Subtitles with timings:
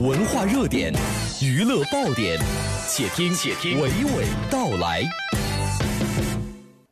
[0.00, 0.92] 文化热点，
[1.40, 2.36] 娱乐爆点，
[2.88, 5.04] 且听且听娓娓道来。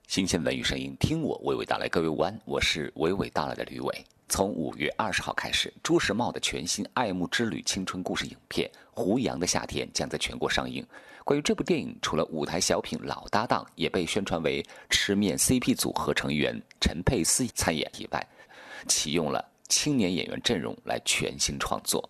[0.07, 1.89] 新鲜文娱声音，听我娓娓道来。
[1.89, 4.05] 各位午安，我是娓娓道来的吕伟。
[4.29, 10.87] 从五月二十号开始，朱时茂的全新《爱慕之旅》青春故事影片《胡杨的夏天》将在全国上映。
[11.25, 18.25] 关于这部电影，除了舞台小品老搭档，也被宣传为吃面 CP 组合成员陈佩斯参演以外，
[18.87, 22.09] 启用了青年演员阵容来全新创作。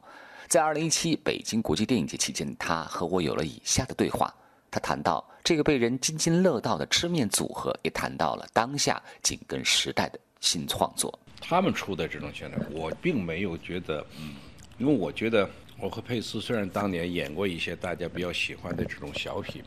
[0.52, 4.30] 在二零一七北京国际电影节期间，他和我有了以下的对话。
[4.70, 11.18] 他谈到这个被人津津乐道的吃面组合，也谈到了当下紧跟时代的新创作。
[11.40, 14.36] 他们出的这种旋律，我并没有觉得，嗯，
[14.76, 15.48] 因为我觉得。
[15.82, 19.60] 我和佩斯虽然当年演过一些大家比较喜欢的这种小品，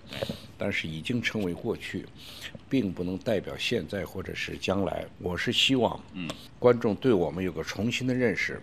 [0.57, 2.05] 但是已经成为过去，
[2.69, 5.05] 并不能代表现在或者是将来。
[5.19, 6.25] 我是希望，嗯，
[6.57, 8.61] 观众对我们有个重新的认识。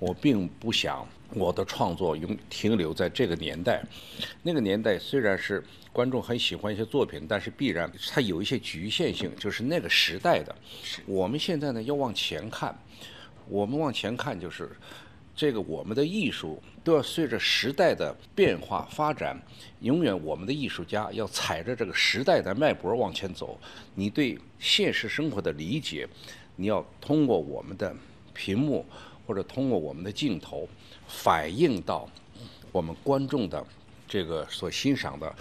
[0.00, 3.80] 我并不想我的创作永停留在这个年代。
[4.42, 5.62] 那个年代虽然是
[5.92, 10.52] 观众很喜欢一些作品，但是必然它有一些局限性，就是那个时代的。
[11.06, 12.76] 我们现在呢要往前看，
[13.46, 14.68] 我们往前看就是。
[15.38, 19.40] 这个我们的艺术都要随着时代的变化发展，
[19.82, 23.56] 永远我们的艺术家要踩着这个时代的脉搏往前走。
[23.94, 26.08] 你对现实生活的理解，
[26.56, 27.94] 你要通过我们的
[28.34, 28.84] 屏幕
[29.24, 30.68] 或者通过我们的镜头
[31.06, 32.10] 反映到
[32.72, 33.64] 我们观众的
[34.08, 35.32] 这个所欣赏的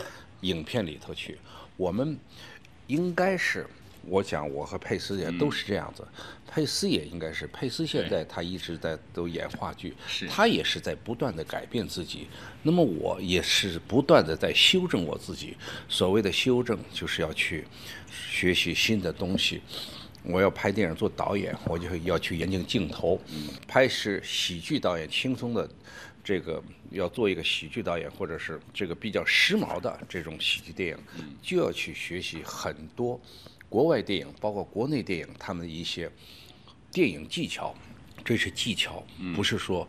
[0.41, 1.39] 影片里头去。
[1.75, 2.15] 我们
[2.85, 3.65] 应该是。
[4.07, 6.07] 我想，我和佩斯也都是这样子。
[6.49, 9.93] 佩斯也应该是，佩斯现在他一直在都演话剧，
[10.29, 12.27] 他也是在不断的改变自己。
[12.63, 15.55] 那么我也是不断的在修正我自己。
[15.89, 17.65] 所谓的修正，就是要去
[18.09, 19.61] 学习新的东西。
[20.23, 23.21] 我要拍电影做导演，我就要去研究镜头。
[23.67, 25.69] 拍是喜剧导演，轻松的
[26.23, 30.97] 这个要做一个喜剧导演，或者是这个比较时髦的这种喜剧电影，
[31.41, 33.19] 就要去学习很多。
[33.69, 36.09] 国外电影，包括国内电影，他们的一些
[36.91, 37.75] 电影技巧，
[38.23, 39.03] 这是技巧，
[39.35, 39.87] 不是说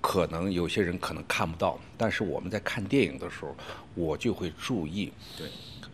[0.00, 1.78] 可能有些人可能看不到。
[1.96, 3.56] 但是我们在看电影的时候，
[3.94, 5.12] 我就会注意。
[5.36, 5.48] 对，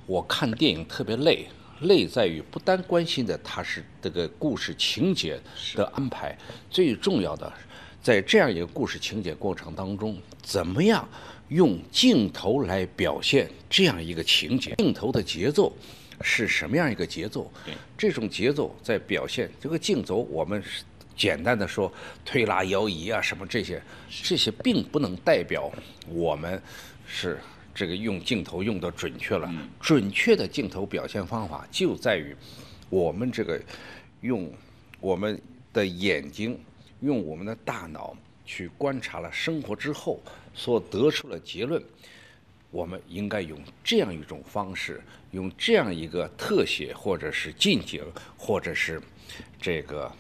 [0.07, 1.47] 我看电影特别累，
[1.83, 5.41] 累在于不单关心的它是这个故事情节
[5.75, 6.37] 的安排，
[6.69, 7.51] 最重要的，
[8.03, 11.09] 在这样一个故事情节过程当中，怎么样
[11.49, 15.73] 用镜头来表现这样一个情节，镜头的节奏。
[16.21, 17.51] 是什么样一个节奏？
[17.97, 20.63] 这种节奏在表现这个镜头，我们
[21.17, 21.93] 简单的说
[22.25, 23.83] 推拉摇移啊，什么这些，
[24.23, 25.71] 这些并不能代表
[26.09, 26.61] 我们
[27.07, 27.39] 是
[27.75, 29.53] 这个用镜头用的准确了。
[29.81, 32.35] 准确的镜头表现方法就在于
[32.89, 33.61] 我们这个
[34.21, 34.53] 用
[35.01, 35.41] 我们
[35.73, 36.59] 的眼睛，
[37.01, 40.21] 用我们的大脑去观察了生活之后
[40.55, 41.83] 所得出的结论。
[42.73, 45.01] 我们应该用这样一种方式，
[45.31, 48.03] 用这样一个特写，或者是近景，
[48.37, 49.01] 或者是
[49.61, 50.11] 这个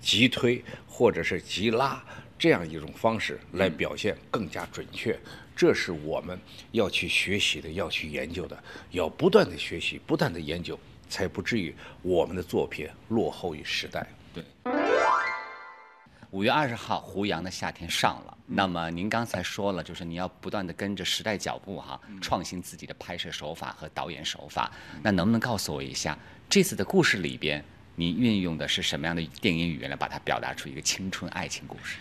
[0.00, 2.04] 急推，或者是急拉
[2.38, 5.18] 这样一种方式来表现更加准确。
[5.56, 6.38] 这是我们
[6.72, 10.78] 要去学习的，要去研究的，要不断的学习，不断的研究，
[11.08, 14.06] 才不至于我们的作品落后于时代。
[14.34, 14.81] 对。
[16.32, 18.38] 五月二十号，胡杨的夏天上了。
[18.46, 24.72] 那么您刚才说了，就是你要不断的跟着时代脚步哈，创新自己的拍摄手法和导演手法。
[25.02, 27.62] 那能不能告诉我一下，这次的故事里边，
[27.96, 31.98] 您运用的是什么样的电影语言来把它表达出一个青春爱情故事？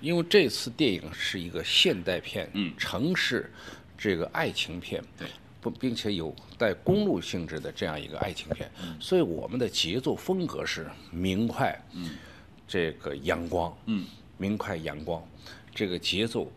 [0.00, 3.48] 因为这次电影是一个现代片，嗯，城市
[3.96, 5.28] 这个爱情片，对，
[5.60, 8.68] 不，并且有带公路性质的这样一个爱情片，
[8.98, 12.10] 所以我们的节奏风格是明快，嗯。
[12.68, 14.06] 这个阳光，嗯，
[14.36, 15.26] 明快阳光，
[15.74, 16.52] 这个节奏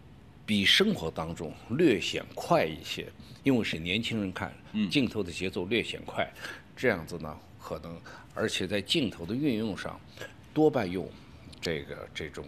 [0.45, 3.07] 比生活当中略显快一些，
[3.43, 4.53] 因为是年轻人看，
[4.91, 6.29] 镜头的节奏略显快，
[6.75, 7.97] 这样子呢，可能
[8.35, 9.99] 而且在镜头的运用上，
[10.53, 11.09] 多半用
[11.61, 12.45] 这个这种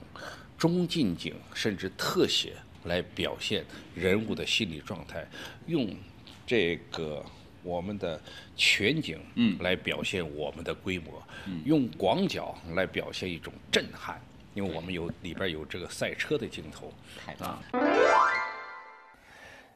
[0.57, 3.65] 中近景甚至特写来表现
[3.95, 5.25] 人物的心理状态，
[5.67, 5.89] 用
[6.45, 7.25] 这个。
[7.63, 8.19] 我们的
[8.55, 14.21] 全景，嗯，来表现我们的规模，嗯，用广角来表现一种震撼，
[14.53, 16.91] 因为我们有里边有这个赛车的镜头，
[17.39, 17.59] 啊。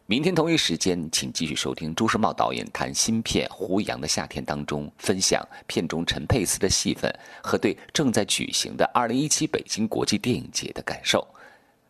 [0.10, 7.14] 明天同一时间，请继续收听朱时茂导演谈新片《胡杨的夏天》当中，分享片中陈佩斯的戏份
[7.44, 11.28] 和对正在举行的2017北京国际电影节的感受。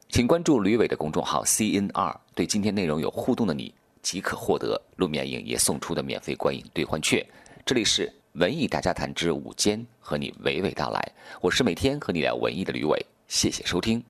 [0.10, 3.72] 请关注吕伟的公众号 CNR，对今天内容有互动的你。
[4.10, 7.22] 即可获得路面影业送出的免费观影兑换券。
[7.66, 11.12] 这里是文艺大家谈之午间，和你娓娓道来。
[11.42, 14.02] 我是每天和你聊文艺的吕伟，谢谢收听。